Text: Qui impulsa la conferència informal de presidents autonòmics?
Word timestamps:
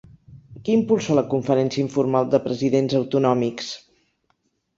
Qui 0.61 0.71
impulsa 0.77 1.17
la 1.19 1.23
conferència 1.33 1.81
informal 1.83 2.25
de 2.33 2.41
presidents 2.47 2.97
autonòmics? 3.01 3.71